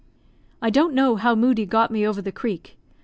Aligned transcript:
I 0.63 0.71
don't 0.71 0.95
know 0.95 1.15
how 1.15 1.35
Moodie 1.35 1.67
got 1.67 1.91
me 1.91 2.07
over 2.07 2.23
the 2.23 2.31
creek. 2.31 2.75